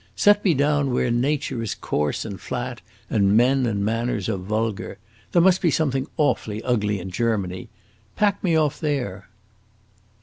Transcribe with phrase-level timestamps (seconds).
[0.15, 4.97] Set me down where nature is coarse and flat, and men and manners are vulgar.
[5.31, 7.69] There must be something awfully ugly in Germany.
[8.15, 9.29] Pack me off there!"